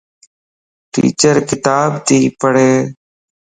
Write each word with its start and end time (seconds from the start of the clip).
ٽيچر 0.91 1.35
ڪتاب 1.49 1.91
تي 2.05 2.17
پڙھ 2.39 2.61